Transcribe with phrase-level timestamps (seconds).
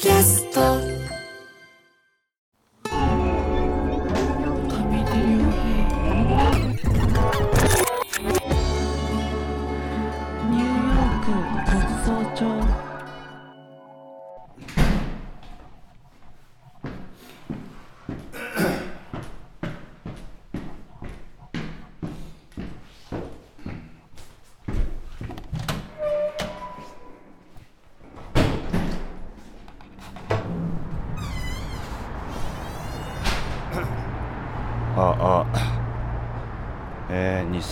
[0.00, 0.87] キャスト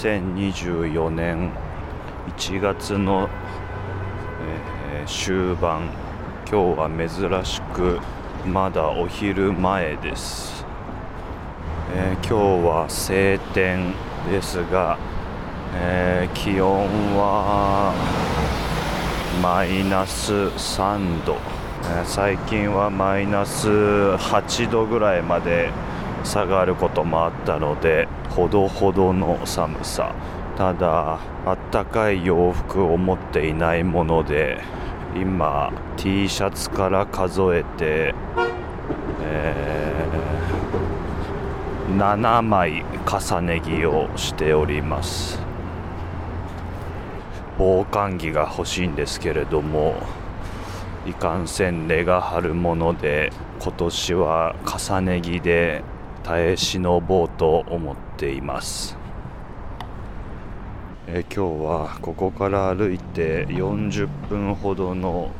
[0.06, 1.50] 2024年
[2.38, 3.28] 1月の、
[4.92, 5.88] えー終盤
[6.50, 8.00] 今日は珍しく
[8.44, 10.64] まだお昼前です、
[11.92, 13.94] えー今日は晴天
[14.30, 14.96] ですが、
[15.74, 16.86] えー気温
[17.16, 17.92] は
[19.42, 21.36] マイナス3度、
[21.82, 25.72] えー最近はマイナス8度ぐらいまで
[26.22, 28.06] 下がることもあったので
[28.36, 30.14] ほどほどの寒さ。
[30.56, 34.58] ただあったかい洋服を持っていないもので
[35.14, 38.14] 今 T シャツから数えて、
[39.22, 39.96] えー
[41.96, 45.38] 7枚重ね着をしております。
[47.56, 49.94] 防寒着が欲しいんですけれども
[51.06, 55.82] いかんせん値が張るもので今年は重ね着で
[56.26, 58.98] 耐え忍ぼうと思っています、
[61.06, 65.30] え今日はここから歩いて40分ほどの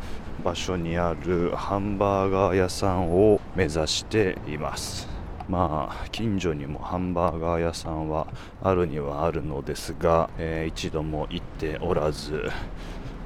[0.45, 5.09] 場所にあるハンバーガー屋さんを目指しています。
[5.49, 8.29] まあ近所にもハンバーガー屋さんは
[8.63, 12.49] あるにはあるのですが、えー一度も行っておらず、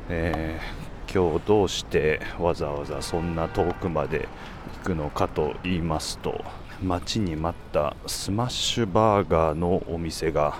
[0.08, 4.28] えー今日どうしてわざわざそんな遠くまで
[4.78, 6.44] 行くのかと言いますと
[6.82, 10.56] 待ちに待ったスマッシュバーガーのお店が、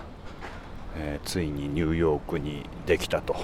[0.97, 3.37] えーついにニューヨークにできたと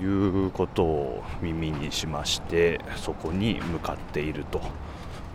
[0.00, 4.60] いうことを耳にしましてそこに向かっていると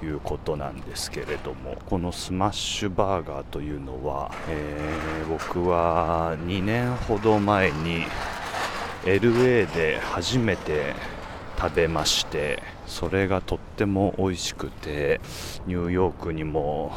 [0.04, 8.06] いうことなんですけれどもこのスマッシュバーガーというのは、えー僕は2年ほど前に
[9.06, 10.94] LA で初めて
[11.60, 15.20] 食べましてそれがとっても美味しくて
[15.68, 16.94] ニューヨークにも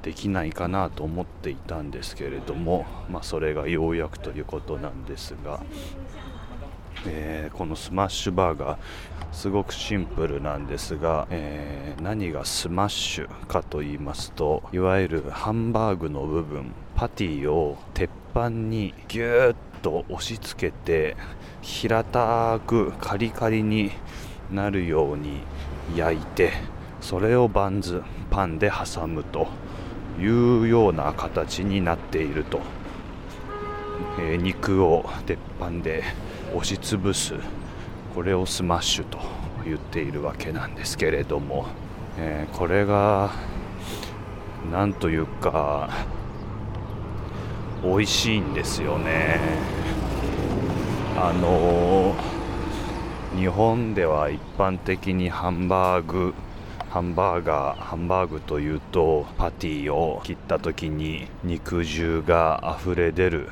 [0.00, 5.62] できないかなと思っていたんですけれども、まあ、それがようやくということなんですが、
[7.06, 8.78] えーこのスマッシュバーガー
[9.30, 21.16] すごくシンプルなんですが、えー何がスマッシュかと言いますといわゆるハンバーグの部分パティを鉄板にギューッと押し付けて
[21.60, 23.90] 平たくカリカリに
[24.50, 25.40] なるように
[25.96, 26.52] 焼いて
[27.00, 29.48] それをバンズパンで挟むと
[30.18, 32.60] いうような形になっていると。
[34.18, 36.02] えー肉を鉄板で
[36.54, 37.34] 押しつぶす。
[38.14, 39.18] これをスマッシュと
[39.64, 41.66] 言っているわけなんですけれども、
[42.18, 43.30] えーこれが
[44.70, 45.88] なんというか
[47.82, 49.40] 美味しいんですよね。
[51.16, 52.14] あの
[53.36, 56.34] 日本では一般的にハンバーグ
[56.90, 63.48] ハンバーガーハンバーグというとパティを切った時に肉汁が溢れ出る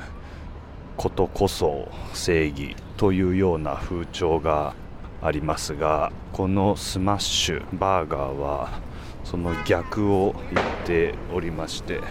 [0.97, 4.75] ことこそ正義というような風潮が
[5.21, 8.79] ありますがこのスマッシュバーガーは
[9.23, 12.01] その逆を言っておりまして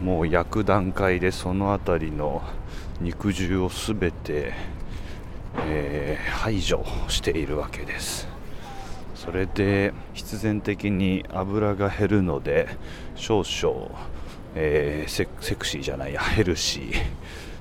[0.00, 2.42] もう焼く段階でその辺りの
[3.00, 4.52] 肉汁をすべて、
[5.66, 8.28] えー排除しているわけです。
[9.14, 12.68] それで必然的に油が減るので
[13.16, 13.90] 少々、
[14.54, 16.92] えーセクシーじゃないやヘルシー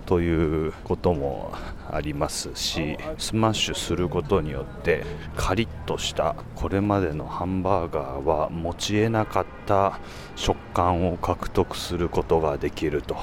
[0.05, 1.51] ということも
[1.89, 5.03] ありますしスマッシュすることによって
[5.35, 9.99] カリッとしたこれまでのハンバーガーは持ち得なかった
[10.35, 13.17] 食感を獲得することができると。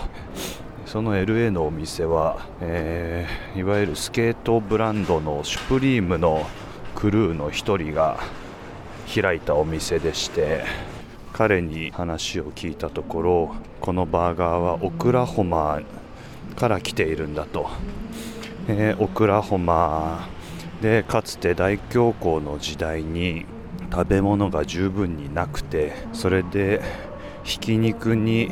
[0.86, 6.46] その LA のお店は、えーいわゆるスケートブランドのシュプリームの
[6.94, 8.18] クルーの一人が
[9.14, 10.64] 開いたお店でして
[11.32, 15.80] 彼に話を聞いたところこのバーガーはオクラホマ
[16.56, 17.70] から来ているんだと、
[18.68, 20.28] えーオクラホマ
[20.80, 23.46] でかつて大恐慌の時代に
[23.92, 26.80] 食べ物が十分になくてそれで
[27.44, 28.50] ひき肉に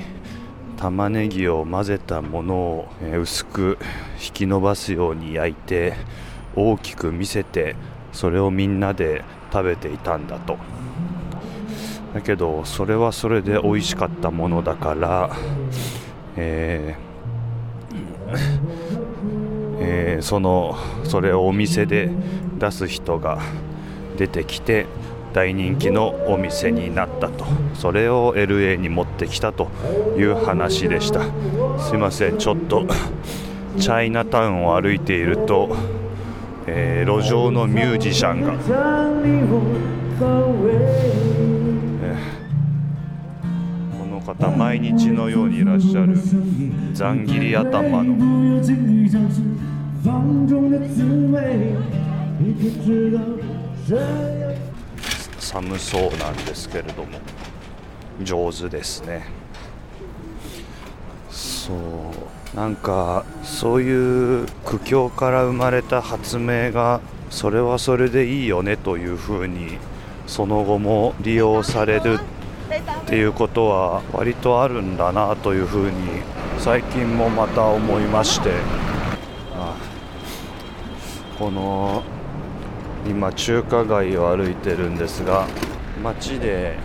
[0.77, 2.89] 玉ねぎを混ぜたものを
[3.23, 3.79] 薄く
[4.23, 5.95] 引き伸ばすように焼いて
[6.55, 7.75] 大きく見せて
[8.13, 10.59] それをみんなで食べていたんだと。
[12.13, 15.31] だけどそれはそれで美味しかったものだから、
[16.37, 17.11] えー
[19.81, 22.11] えーそのそれをお店で
[22.59, 23.39] 出す人が
[24.19, 24.87] 出てきて
[25.33, 27.45] 大人気のお店になったと。
[27.75, 29.69] それを LA に持ってきたと
[30.17, 31.23] いう話でした。
[31.79, 32.87] すいませんちょっと
[33.79, 35.77] チャイナタウンを歩いていると、
[36.67, 38.53] えー路上のミュージシャンが、
[42.03, 46.15] えーこの方毎日のようにいらっしゃる
[46.93, 48.15] ざん切り頭の。
[55.53, 57.19] 寒そうなんですけれども。
[58.23, 59.27] 上手ですね。
[61.29, 62.57] そう。
[62.57, 67.01] なんかそういう苦境から生まれた発明が
[67.31, 69.79] それはそれでいいよねというふうに
[70.27, 75.93] その後も利用されるっていうことは割とあるんだなというふうに
[76.59, 78.51] 最近もまた思いまして。
[81.39, 82.03] この
[83.07, 85.47] 今中華街を歩いてるんですが
[86.03, 86.77] 街で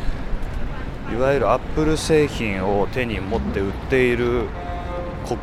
[1.12, 4.48] いわゆるアップル製品を手に持って売っている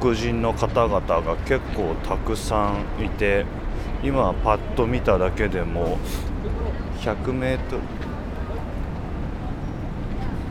[0.00, 3.44] 黒人の方々が結構たくさんいて
[4.02, 5.98] 今パッと見ただけでも
[7.00, 7.82] 100メートル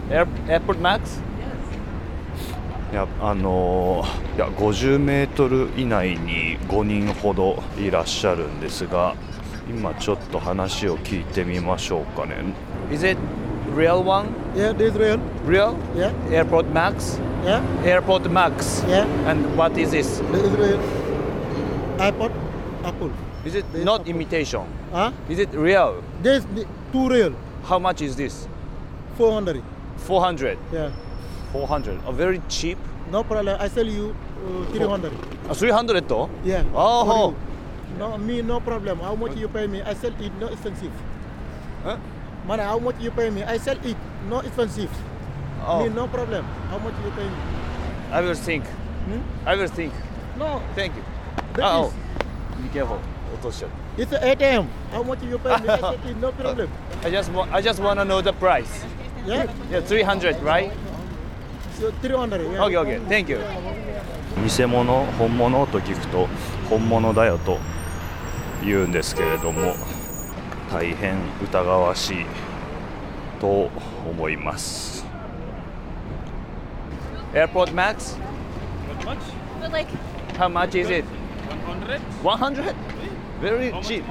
[0.09, 1.21] Air, Airport Max?
[2.91, 9.15] いやあのーいや50メートル以内に5人ほどいらっしゃるんですが
[9.73, 12.35] 今ちょっと話を聞いてみましょうかね
[12.91, 13.17] Is it
[13.75, 14.27] real one?
[14.55, 15.17] Yeah, this real.
[15.47, 15.75] Real?
[15.95, 17.19] Yeah, Airport Max?
[17.45, 18.83] yeah, Airport Max.
[18.87, 19.05] yeah.
[19.29, 20.19] And what is this?
[20.31, 20.79] This is real.
[21.97, 22.31] iPod,
[22.83, 23.11] Apple.
[23.45, 24.11] Is it This not Apple.
[24.11, 24.61] imitation?
[24.91, 25.11] Huh?
[25.29, 26.03] Is it real?
[26.21, 26.45] This
[26.91, 27.33] two real.
[27.63, 28.47] How much is this?
[29.17, 29.63] 400.
[29.99, 30.57] 400.
[30.73, 30.91] Yeah.
[31.53, 31.99] 400.
[32.05, 32.77] A very cheap.
[33.09, 33.55] No problem.
[33.59, 34.13] I sell you
[34.67, 35.11] uh, 300.
[35.49, 36.29] Uh, 300 though?
[36.43, 36.63] Yeah.
[36.75, 37.33] Oh.
[38.01, 38.97] No, me no problem.
[38.99, 39.83] How much you pay me?
[39.83, 40.91] I sell it no expensive.
[41.83, 41.97] Huh?
[42.47, 43.43] Money, how much you pay me?
[43.43, 43.95] I sell it
[44.27, 44.89] no expensive.
[45.63, 46.43] Oh, Me no problem.
[46.71, 47.35] How much you pay me?
[48.11, 48.65] I will think.
[48.65, 49.21] Hmm?
[49.45, 49.93] I will think.
[50.35, 50.63] No.
[50.73, 51.03] Thank you.
[51.53, 51.93] That Oh, is-
[52.63, 52.97] be careful.
[53.33, 54.65] 落としちゃう It's ATM.
[54.91, 55.69] How much you pay me?
[55.69, 56.69] I sell it no problem.
[57.05, 58.83] I just I just want to know the price.
[59.27, 59.45] Yeah.
[59.71, 60.71] Yeah, 300, right?
[61.79, 62.51] So 300.
[62.51, 62.65] Yeah.
[62.65, 62.99] Okay, okay.
[63.07, 63.37] Thank you.
[64.43, 66.27] 偽物本物と聞くと
[66.69, 67.59] 本物だよと
[68.63, 69.75] 言うんですけれども
[70.71, 72.25] 大変疑わしい
[73.39, 73.69] と
[74.09, 75.05] 思います
[77.33, 78.17] Airport Max?
[79.59, 79.87] But like,
[80.37, 81.05] How much is it?
[82.23, 82.75] 100?
[83.41, 84.03] Very cheap.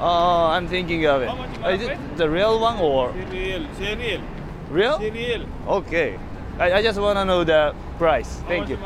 [0.00, 1.28] Oh, I'm thinking of it.
[1.64, 4.20] Uh, Is it the real one or Cereal, cereal,
[4.70, 4.98] real?
[4.98, 5.46] cereal.
[5.68, 6.18] Okay.
[6.58, 8.42] I, I just want to know the price.
[8.48, 8.78] Thank you.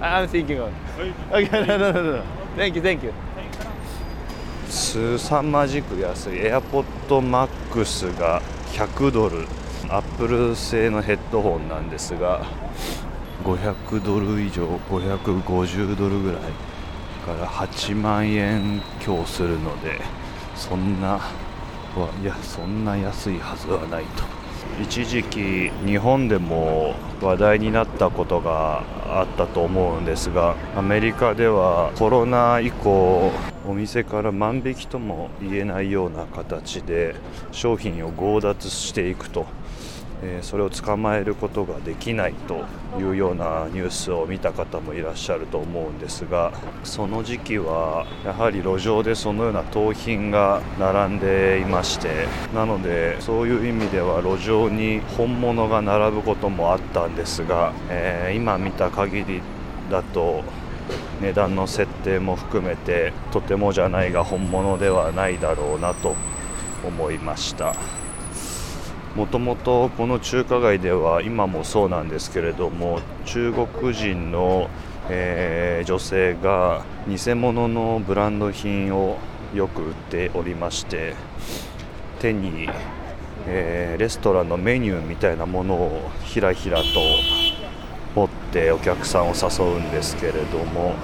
[0.00, 1.14] I'm thinking of it.
[1.32, 2.24] Okay, no, no, no, no.
[2.56, 3.12] Thank you, thank you.
[4.72, 6.44] 凄まじく安い。
[6.44, 8.40] AirPod Max が
[8.72, 9.46] 100ドル。
[9.88, 12.46] アップル製のヘッドホンなんですが
[13.44, 16.40] 500ドル以上550ドルぐらい
[17.26, 20.00] から8万円強するので
[20.56, 21.20] そんな
[22.22, 24.41] いやそんな安いはずはないと。
[24.80, 33.30] 一時期日本でも話題になったことがあったと思うんですがアメリカではコロナ以降
[33.66, 37.14] お店から万引きとも言えないような形で
[37.52, 39.46] 商品を強奪していくと、
[40.22, 42.64] えそれを捕まえることができないと
[42.98, 46.52] いうようなニュースを見た方もいらっしゃると思うんですが
[46.84, 59.42] その時期はやはり路上でそのような盗品が並んでいましてなのでそういう意味では路上に本物が並ぶこともあったんですが、え今見た限り
[59.90, 60.44] だと
[61.20, 66.14] 値段の設定も含めてとてもじゃないが本物ではないだろうなと
[66.84, 67.74] 思いました。
[69.14, 74.70] もともとこの中華街では今もそうなんですけれども中国人の、
[75.10, 79.18] えー女性が偽物のブランド品を
[79.52, 81.14] よく売っておりまして
[82.20, 82.68] 手に、
[83.46, 86.84] えーレストランのメニューみたいなものをひらひらと
[88.14, 90.94] 持ってお客さんを誘うんですけれども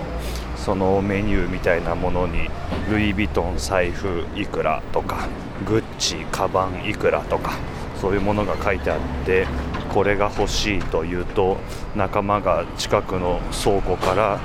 [0.57, 2.49] そのメニューみたいなものに
[2.89, 5.27] ルイ・ヴィトン財布いくらとか
[5.67, 7.53] グッチカバンいくらとか
[8.01, 9.47] そういうものが書いてあって
[9.93, 11.57] これが欲しいというと
[11.97, 14.41] 仲間が近くの倉庫から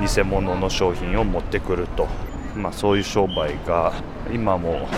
[0.00, 2.08] 偽物の商品を持ってくると。
[2.56, 3.92] まあ、そういう商売が
[4.32, 4.88] 今も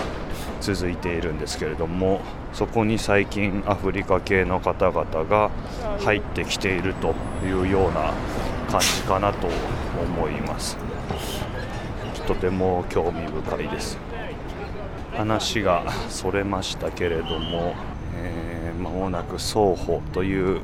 [0.61, 2.21] 続いているんですけれども
[2.53, 5.51] そこに最近アフリカ系の方々が
[5.99, 8.13] 入ってきているというような
[8.71, 10.77] 感じかなと思います。
[12.27, 13.99] とても興味深いです。
[15.17, 17.75] 話がそれましたけれども、
[18.19, 20.61] えー、間もなく双方という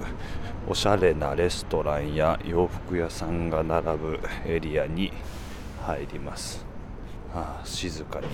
[0.67, 5.13] おしゃれなレストランや洋服屋さんが並ぶエリアに
[5.83, 6.65] 入ります。
[7.35, 8.27] ああ静かに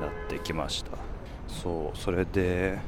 [0.00, 1.06] なってきました。
[1.48, 2.78] そうそれで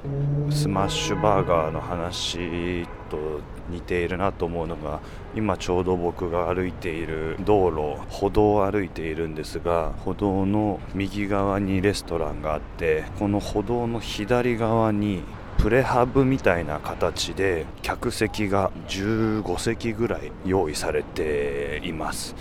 [0.50, 5.00] スマッシュバーガーの話と似ているなと思うのが
[5.34, 15.22] 今ちょうど僕が歩いている道路歩道を歩いているんですが歩道の右側にレストランがあってこの歩道の左側に
[15.58, 22.36] プレハブみたいな形で客席が15席ぐらい用意されています。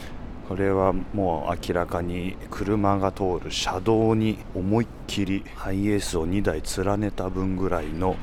[0.48, 8.16] これはもう明らかに車が通る車道に思いっきりハイエースを2台連ねた分ぐらいの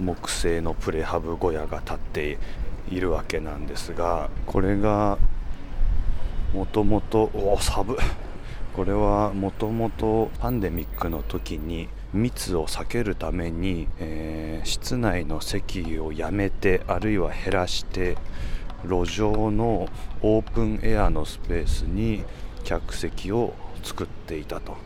[0.00, 2.38] 木製のプレハブ小屋が建って
[2.90, 5.18] いるわけなんですがこれが
[6.54, 7.98] もともとお寒
[8.74, 18.16] これはもともとパンデミックの時に密を避けるために、えー、室内の席をやめてあるいは減らして
[18.84, 19.88] 路上の
[20.22, 22.24] オープンエアのスペースに
[22.64, 24.76] 客席を作っていたと、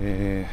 [0.00, 0.48] え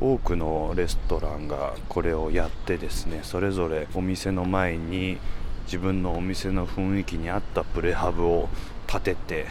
[0.00, 5.18] ー、多くのレストランがこれをやってですねそれぞれお店の前に
[5.64, 8.48] 自分のお店の雰囲気に合ったプレハブを
[8.86, 9.46] 立てて、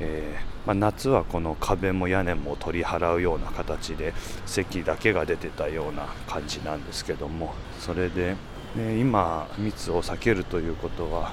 [0.00, 4.14] えー、まあ、夏はこの壁も屋根も取り払うような形で
[4.46, 8.36] 席だけが出てたような感じなんですけどもそれで、
[8.74, 11.32] ね、今密を避けるということは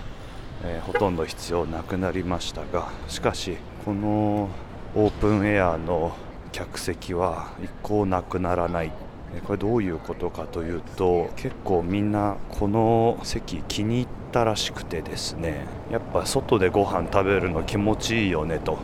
[0.64, 4.50] えー、ほとんど必要なくなりましたがしかしこの
[4.96, 6.16] オープンエアの
[6.52, 8.92] 客席は一向なくならない。
[9.40, 15.66] これどういうことかというと結構みんなこの席気に入ったらしくてですね。
[15.90, 18.78] やっぱ外でご飯食べるの気持ちいいよねと。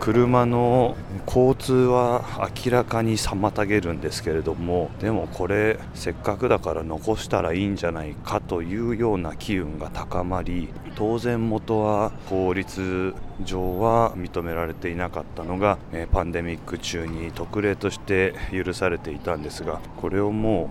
[0.00, 2.24] 車の交通は
[2.64, 15.78] 明らかに妨げるんですけれどもでもこれせっかくだから残したらいいんじゃないかというような機運が高まり当然元は法律上は認められていなかったのが、
[16.12, 20.70] パンデミック中に特例として許されていたんですがこれをも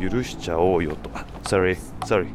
[0.00, 1.10] う許しちゃおうよと。
[1.42, 2.28] sorry sorry.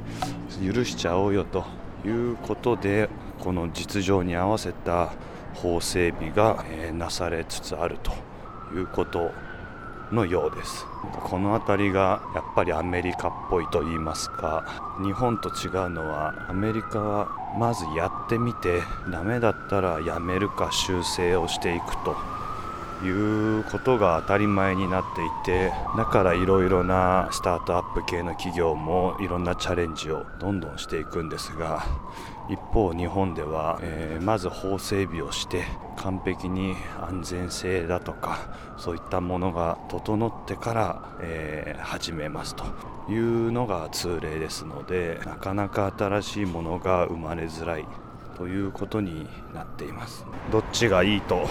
[0.74, 1.66] 許しちゃおうよと
[2.06, 5.14] いうことでこの実情に合わせた
[5.54, 8.12] 法整備が、えなされつつあると
[8.76, 9.32] いうこと
[10.12, 10.86] のようです。
[11.24, 14.64] この辺りがやっぱりアメリカっぽいと言いますか
[15.04, 18.82] 日本と違うのはアメリカはまずやってみて
[19.12, 22.16] ダメだったらやめるか修正をしていくと。
[23.04, 31.86] いうことが当たり前になっていてだからいろいろなスタートアップ系の企業もいろんなチャレンジをどんどんしていくんですが
[32.50, 35.64] 一方日本では、えー、まず法整備をして
[35.96, 42.66] 完璧に安全性だとかそういったものが整ってから、えー、始めますと
[43.10, 47.86] いうのが通例ですのでなかなか新しいものが生まれづらい
[48.38, 50.26] ということになっています。
[50.52, 51.46] どっちがいいと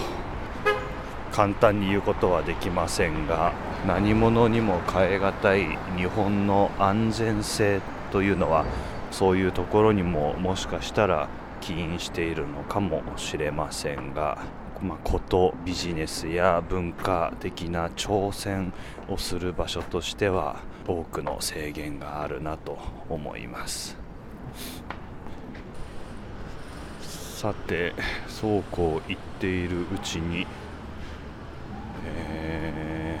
[1.33, 3.51] 簡単に言うことはできませんが
[3.85, 8.65] 何者にも代え難い日本の安全性というのは
[9.11, 11.27] そういうところにももしかしたら
[11.59, 14.37] 起因しているのかもしれませんが、
[14.81, 18.73] まあ、ことビジネスや文化的な挑戦
[19.09, 22.77] をする場所としては多くの制限があるなと
[23.09, 23.97] 思います。
[27.43, 27.93] さて
[28.27, 30.47] そうこう言っているうちに、
[32.05, 33.19] え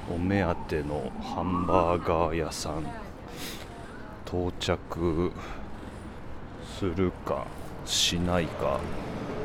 [0.13, 2.83] お目当てのハンバーガー屋さん
[4.27, 5.31] 到着
[6.77, 7.45] するか
[7.85, 8.79] しないか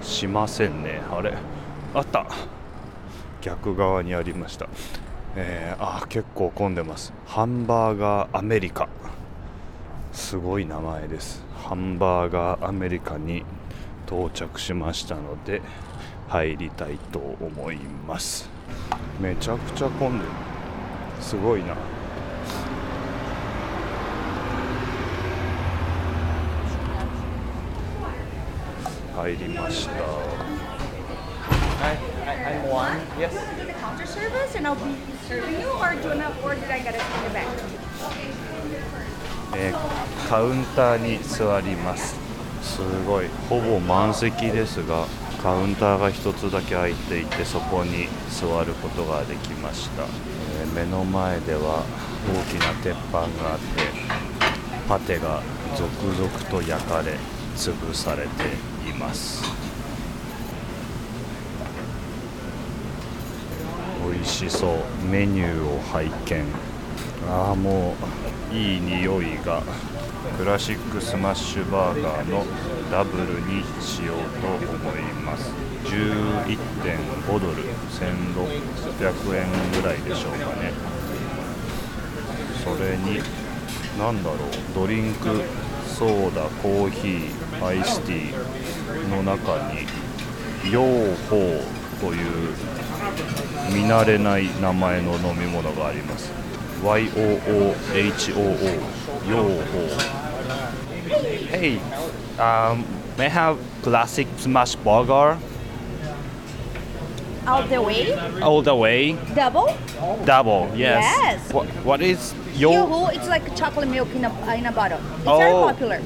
[0.03, 1.01] しませんね。
[1.11, 1.35] あれ
[1.95, 2.27] あった。
[3.41, 4.67] 逆側にありました。
[5.37, 7.13] えー、あ結構混んでます。
[7.27, 8.89] ハンバーガーアメリカ。
[10.13, 11.45] すごい名前です。
[11.63, 13.45] ハンバーガーアメリカに
[14.07, 15.63] 到着しましたので
[16.29, 17.77] 入りたいと思い
[18.09, 18.49] ます。
[19.21, 20.46] めちゃくちゃ混んでる。
[21.21, 21.75] すごいな。
[29.17, 29.95] 入りました。
[40.29, 42.17] カウンターに座ります。
[42.63, 43.29] すごい。
[43.49, 45.07] ほぼ満席ですが。
[45.43, 51.85] カウンターが1つだけ開いていてそこに座ることができました、えー目の前では
[52.29, 53.67] 大きな鉄板があって
[54.89, 55.43] パテが
[55.77, 57.17] 続々と焼かれ
[57.57, 59.43] 潰されています。
[64.13, 65.07] 美味しそう。
[65.07, 66.45] メニューを拝見。
[67.29, 67.95] ああも
[68.53, 69.63] ういい匂いが。
[70.39, 72.45] クラシックスマッシュバーガーの
[72.91, 75.51] ダブルにしようと思います。
[75.85, 79.47] 11.5ドル1600円
[79.81, 80.73] ぐらいでしょうかね。
[82.65, 83.21] それに
[83.99, 84.39] 何だろう。
[84.75, 85.43] ドリンク
[85.87, 89.87] ソーダコーヒーアイスティーの中に
[90.71, 92.55] ヨーホーという
[93.73, 96.31] 見慣れない名前の飲み物があります。
[96.83, 97.07] YOOHOO
[99.29, 100.26] ヨーホー。
[101.57, 101.79] Hey,
[102.39, 102.85] um,
[103.17, 105.39] may I have classic smash burger
[107.47, 108.13] All the way?
[108.43, 109.13] all the way?
[109.35, 109.73] Double?
[110.27, 111.01] Double, yes.
[111.01, 111.53] Yes.
[111.53, 112.73] What, what is your?
[112.75, 115.01] Yoo-hoo, it's like chocolate milk in a, in a bottle.
[115.17, 115.65] It's very Oh.
[115.73, 116.03] popular.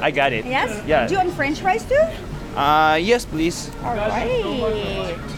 [0.00, 0.46] I got it.
[0.46, 0.70] Yes?
[0.86, 1.06] Yeah.
[1.06, 2.00] Do you want french fries too?
[2.56, 3.70] Uh, yes, please.
[3.84, 4.30] Alright.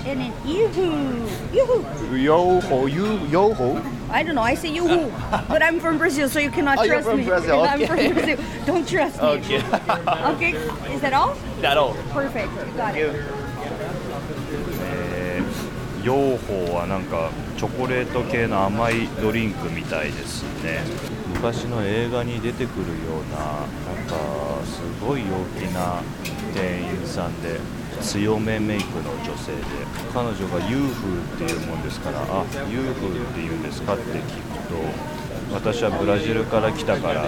[0.07, 1.27] And then yoo-hoo.
[1.53, 2.17] Yoo-hoo.
[2.17, 3.83] Yo ho, you yo ho.
[4.11, 5.11] I don't know, I say yoo-hoo.
[5.49, 7.27] but I'm from Brazil, so you cannot Oh, you're trust from me.
[7.27, 8.13] Brazil, I'm from okay.
[8.13, 8.39] Brazil.
[8.67, 9.29] Don't trust me.
[9.29, 9.63] Okay.
[10.35, 10.51] Okay,
[10.95, 11.35] is that all?
[11.61, 11.95] That all.
[12.13, 12.51] Perfect.
[12.77, 13.15] Got it.
[14.83, 20.81] えー、ヨーホーはなんかチョコレート系の甘いドリンクみたいですね
[21.35, 23.39] 昔の映画に出てくるような
[23.95, 24.17] なんか
[24.65, 25.27] すごい陽
[25.59, 26.03] 気な
[26.55, 27.61] 店員さんで
[28.01, 29.59] 強めメイクの女性で
[30.13, 34.21] 彼女がユーフーっていうもんですからあユーフーって言うんですかって聞く
[34.69, 34.75] と
[35.53, 37.25] 私はブラジルから来たから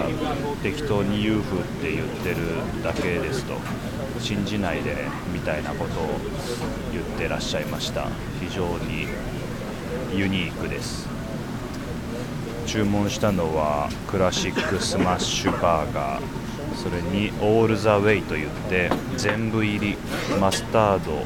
[0.61, 2.37] 適当にユーフーって言ってる
[2.83, 3.55] だけですと
[4.19, 4.95] 信じないで
[5.33, 6.07] みたいなことを
[6.91, 8.07] 言ってらっしゃいました。
[8.39, 9.07] 非常に
[10.15, 11.09] ユニークです。
[12.65, 16.42] 注文したのはクラシックスマッシュバーガー。
[16.75, 19.97] それに All the Way といって全部入り
[20.39, 21.23] マスタード、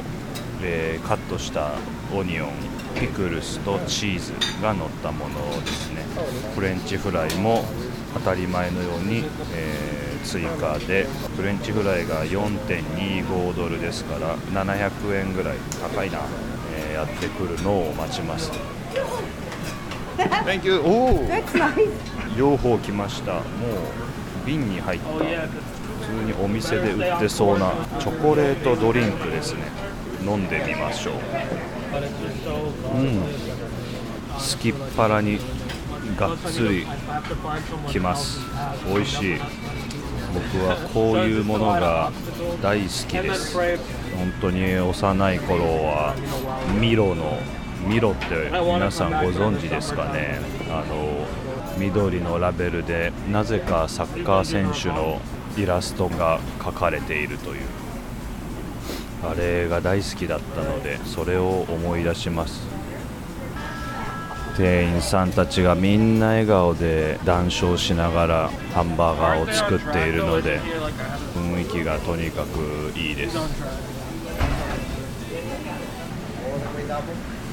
[0.62, 1.72] えーカットした
[2.14, 2.50] オニオン
[2.98, 4.32] ピクルスとチーズ
[4.62, 6.02] が乗ったものですね
[6.54, 7.64] フレンチフライも
[8.14, 11.06] 当たり前のように、えー追加で
[11.36, 16.18] フレンチフライが4.25ドルですから700円ぐらい高いな、
[16.76, 18.50] えーやってくるのを待ちます。
[20.18, 21.88] Thank you おお That's nice.
[22.36, 23.34] 両方来ました。
[23.34, 23.42] もう
[24.48, 25.06] 瓶に入った。
[25.06, 25.24] 普
[26.06, 29.60] 通にお店で売ってそうなチョコレートドリンクですね。
[30.24, 31.14] 飲んでみましょう。
[32.96, 34.40] うん。
[34.40, 35.38] すきっ腹に
[36.16, 36.86] がっつり
[37.90, 38.40] きます。
[38.86, 39.38] 美味しい。
[40.32, 42.10] 僕はこういうものが
[42.62, 43.58] 大好きです。
[44.16, 46.14] 本当に幼い頃は
[46.80, 47.38] ミロの
[47.86, 50.40] ミロって皆さんご存知ですかね。
[50.70, 51.26] あの
[51.78, 55.20] 緑のラベルでなぜかサッカー選手の
[55.56, 57.60] イラストが描かれているという
[59.22, 62.66] あれが大好きだったのでそれを思い出します。
[64.56, 70.58] 店員さんたちがみんな笑顔で談笑しながらハンバーガーを作っているので
[71.36, 73.38] 雰囲気がとにかくいいです。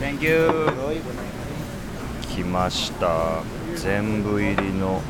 [0.01, 0.49] Thank you
[2.35, 3.43] 来ました
[3.75, 5.01] 全部入りの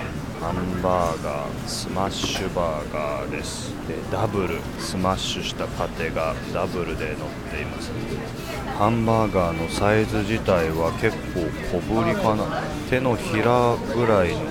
[0.41, 3.71] ハンバーガースマッシュバーガーです。
[3.87, 7.91] でダブルスマッシュしたパテがダブルで乗っています。
[8.77, 11.41] ハンバーガーのサイズ自体は結構
[11.79, 12.61] 小ぶりかな。
[12.89, 14.41] 手のひらぐらいの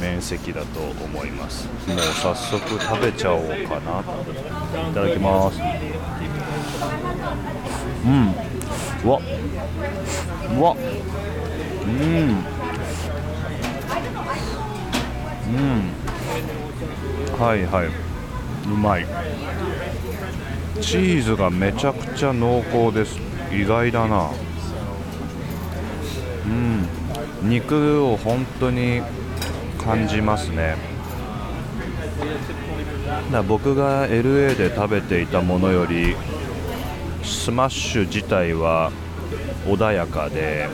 [0.00, 1.66] 面積だと思います。
[1.88, 4.02] もう早速食べちゃおうかな。
[4.90, 5.60] いただきます。
[8.04, 8.34] うん。
[9.04, 9.20] うわ。
[10.56, 10.76] うわ。
[11.84, 12.61] うん。
[15.52, 17.38] うん。
[17.38, 17.86] はいはい。
[18.66, 19.06] うまい。
[20.80, 23.18] チーズがめちゃくちゃ濃厚です。
[23.52, 24.30] 意外だな。
[26.46, 26.88] うん。
[27.48, 29.02] 肉を本当に
[29.78, 30.76] 感じますね。
[33.30, 36.16] だ僕が LA で食べていたものより
[37.22, 38.92] スマッシュ自体は
[39.66, 40.68] 穏やかで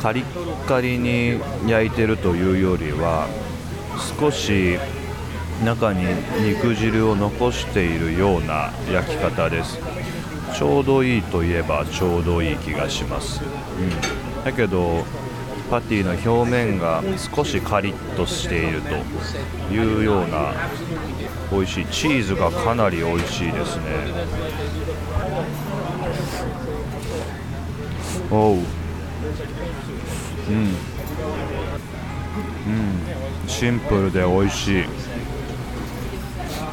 [0.00, 3.28] カリッカリに焼いてるというよりは
[4.18, 4.78] 少し
[5.64, 6.04] 中に
[6.40, 9.78] 肉汁を残しているような焼き方です。
[10.56, 15.04] ちょうどいいといえばちょうどいい気がします、うん、だけど
[15.68, 17.02] パティの表面が
[17.34, 18.94] 少しカリッとしていると
[19.74, 20.52] いうような
[21.50, 23.82] 美味しいチーズがかなり美味しいですね。
[28.30, 28.58] おう。
[28.58, 28.64] うん。
[32.66, 33.03] うん。
[33.64, 34.84] シンプルで美味しい。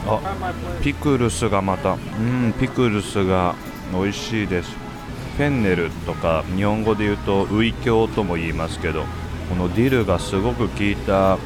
[0.05, 0.19] あ
[0.83, 1.93] ピクルスがまた。
[1.93, 3.55] うんピクルスが
[3.93, 4.71] 美味しいです。
[5.37, 9.05] フェンネルとか日本語で言うとウイキョウとも言いますけど
[9.47, 11.37] このディルがすごく効いた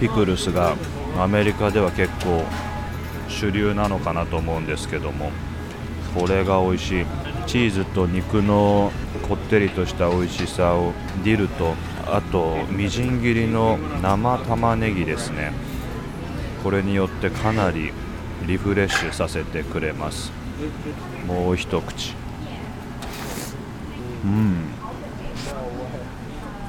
[0.00, 0.74] ピクルスが
[1.16, 2.42] アメリカでは結構
[3.28, 5.30] 主流なのかなと思うんですけども
[6.12, 7.06] これが美味しい。
[7.46, 8.90] チーズと肉の
[9.28, 15.52] こってりとした美味しさをディルとあとみじん切りの生玉ねぎですね。
[16.62, 17.92] これによってかなり
[18.46, 20.32] リフレッシュさせてくれます。
[21.26, 22.14] もう一口。
[24.24, 24.68] うん。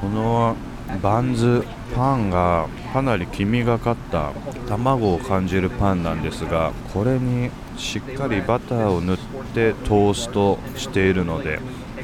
[0.01, 0.55] この
[1.01, 4.31] バンズパンがかなり黄身がかった
[4.67, 9.17] 卵を感じるパンなんですがこれにしっかりバターを塗っ
[9.53, 11.59] てトーストしているので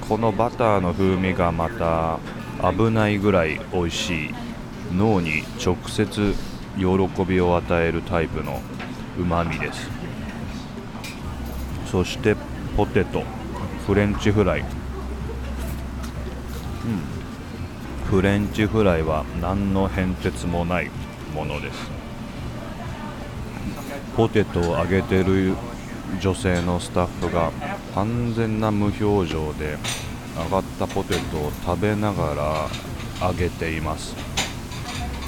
[0.07, 2.19] このバターの風味がまた
[2.63, 4.29] 危ないぐらい美味しい
[4.95, 6.33] 脳に直接
[6.77, 6.85] 喜
[7.25, 8.61] びを与えるタイプの
[9.19, 9.89] うまみです。
[11.91, 12.35] そして
[12.77, 13.23] ポテト。
[13.85, 14.61] フレンチフライ。
[14.61, 14.67] うん。
[18.05, 20.89] フレンチフライは何の変哲もない
[21.35, 21.91] ものです。
[24.15, 25.53] ポテトを揚げてる
[26.21, 27.51] 女性のスタッフが
[27.93, 29.77] 完全な無表情で
[30.37, 32.67] 揚がったポテトを食べなが
[33.21, 34.15] ら揚げています。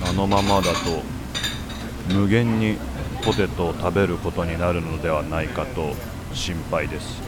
[0.04, 1.04] あのままだと
[2.14, 2.78] 無限に
[3.24, 5.94] ポテトを食べることになるのではないかと
[6.34, 7.22] 心配です。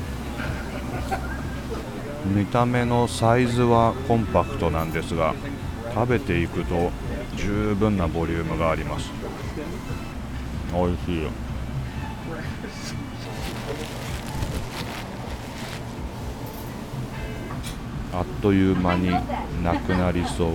[2.26, 5.34] 見た目のサイズはコンパクトなんですが
[5.94, 6.92] 食べていくと
[7.36, 9.10] 十分なボリュームがあります。
[10.74, 11.28] 美味しい
[18.18, 19.12] あっという間に
[19.64, 20.50] なくなりそう。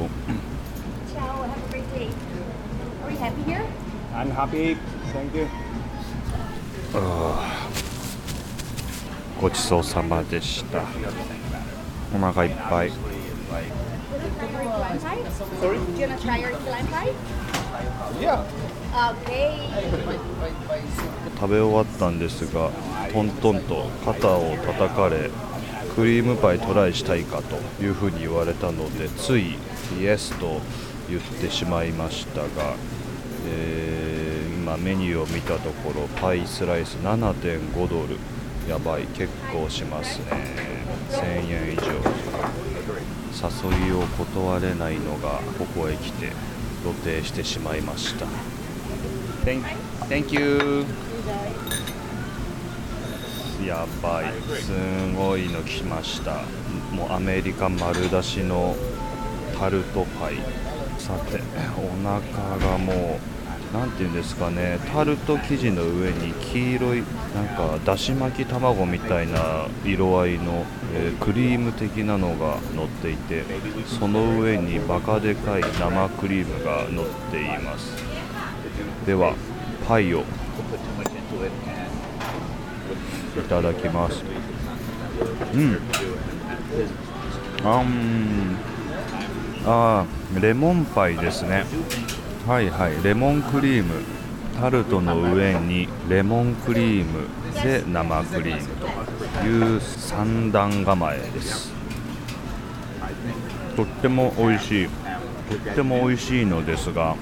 [9.41, 10.83] ごちそうさまでした。
[12.13, 12.93] お腹いっぱい。
[21.41, 22.71] 食べ終わったんですが
[23.13, 25.31] トントンと肩を叩かれ
[25.95, 29.57] クリームパイトライしたいかというふうに言われたのでつい
[30.01, 30.61] イエスと
[31.09, 32.49] 言ってしまいましたが、
[33.49, 34.23] えー
[34.63, 38.17] 今メニューを見たところパイスライス7.5ドル。
[38.69, 40.27] やばい結構しますね。
[41.11, 41.83] 1000円以上。
[43.43, 46.31] 誘いを断れないのがここへ来て
[46.83, 48.27] 露呈してしまいました。
[49.45, 50.87] Thank, you.
[53.67, 54.73] やばいす
[55.17, 56.43] ごいの来ました。
[56.93, 58.75] もうアメリカ丸出しの
[59.59, 60.37] タルトパイ。
[60.99, 61.41] さて
[61.77, 62.21] お腹
[62.59, 63.19] がも
[63.73, 64.79] うなんていうんですかね。
[64.93, 67.03] タルト生地の上に黄色い
[67.35, 73.45] なんかだし巻き卵みたいな色合いの、えークリーム的なのが乗っていて
[73.99, 77.97] その上にバカでかい生クリームが乗っています。
[79.07, 79.35] では
[79.89, 80.25] パイを
[83.39, 84.23] いただきます。
[85.55, 85.79] うん。
[87.65, 88.57] あん。
[89.65, 90.07] あ
[90.41, 91.65] レモンパイですね。
[92.47, 93.03] はいはい。
[93.03, 93.95] レモンクリーム。
[94.61, 97.27] タルトの上にレモンクリーム
[97.63, 98.69] で生クリーム
[99.41, 101.73] という三段構えです。
[103.75, 104.89] とっても美味しい。
[104.89, 107.17] とっても美味しいのですが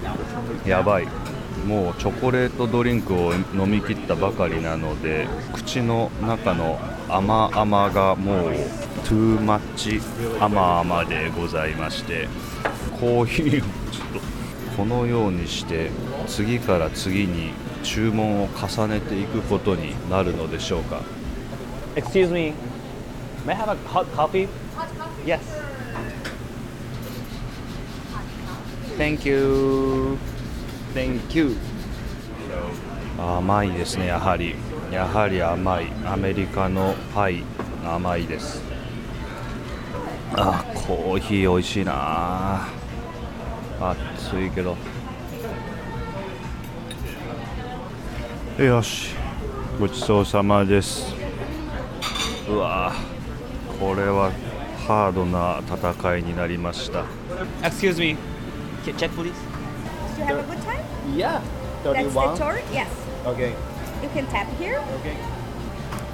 [0.66, 1.08] やばい。
[1.66, 8.52] もうチョコレートドリンクを飲み切ったばかりなので口の中の甘々がもう
[9.04, 10.00] トゥーマッチ
[10.40, 12.28] 甘々でございまして
[12.98, 14.20] コーヒーをちょっと
[14.76, 15.90] このようにして
[16.26, 21.02] 次から次に注文を重ねていくことになるのでしょうか
[21.96, 22.54] ？Excuse me.
[23.46, 24.48] May I have a hot coffee?
[25.24, 25.40] Yes.
[28.96, 30.18] Thank you.
[30.94, 31.56] Thank you.
[33.18, 34.54] 甘いですねやはり。
[34.90, 35.86] やはり甘い。
[36.04, 37.44] アメリカのパイ
[37.84, 38.62] 甘いです。
[40.32, 42.68] あコーヒー美味しいな。
[43.80, 44.76] 暑いけど。
[48.58, 49.14] よし。
[49.78, 51.14] ごちそうさまです。
[52.48, 52.92] うわ
[53.78, 54.32] これは
[54.86, 57.04] ハードな戦いになりました。
[57.62, 58.16] Excuse me.
[58.84, 59.32] Check please.
[61.14, 61.42] Yeah.
[61.82, 62.36] That's the 31.
[62.36, 62.60] tour?
[62.72, 62.88] Yes.
[63.26, 63.54] Okay.
[64.02, 64.78] You can tap here.
[65.00, 65.16] Okay.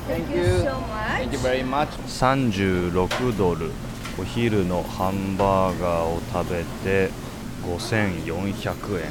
[0.07, 0.59] Thank, Thank you you.
[0.63, 1.19] so much.
[1.19, 1.89] Thank you very much.
[2.07, 3.71] 36ドル
[4.19, 7.11] お昼のハンバーガーを食べて
[7.65, 9.11] 5400円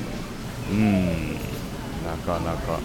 [0.71, 1.34] うん
[2.06, 2.80] なかなか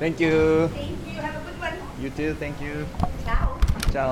[0.00, 1.20] Thank you Thank you.
[1.20, 1.74] Have a good one.
[2.02, 2.86] You too, thank you
[3.24, 3.58] Ciao.
[3.92, 4.08] チャ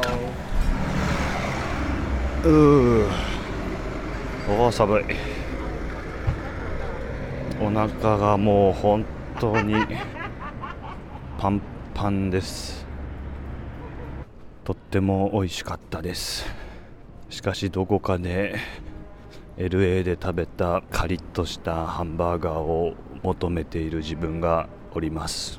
[2.44, 3.08] オうー
[4.48, 5.35] おー寒い
[7.58, 9.04] お腹がもう本
[9.40, 9.74] 当に
[11.38, 11.62] パン
[11.94, 12.86] パンです。
[14.64, 16.46] とっても美味しかったです。
[17.30, 18.56] しかしどこかで
[19.56, 25.58] LA で食べたカリッとしたハンバーガーを求めている自分がおります。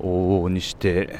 [0.00, 1.16] 往々にして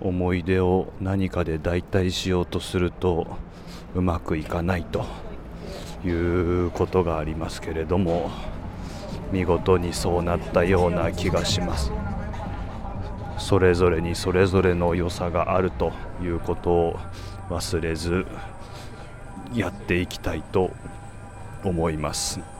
[0.00, 3.28] 思い出を何かで代替しようとすると
[3.94, 5.06] うまくいかないと
[6.04, 8.30] いうことがありますけれども
[9.32, 11.92] 見事にそうなったような気がします
[13.38, 16.98] それぞれにそれぞれの良さがあるということを
[17.50, 18.26] 忘れず
[19.54, 20.70] やっていきたいと
[21.64, 22.55] 思います。